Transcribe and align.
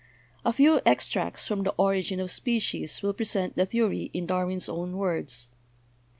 A 0.43 0.51
few 0.51 0.81
extracts 0.83 1.45
from 1.45 1.61
the 1.61 1.75
'Origin 1.77 2.19
of 2.19 2.31
Species' 2.31 3.03
will 3.03 3.13
pre 3.13 3.23
sent 3.25 3.55
the 3.55 3.67
theory 3.67 4.09
in 4.15 4.25
Darwin's 4.25 4.67
own 4.67 4.97
words. 4.97 5.49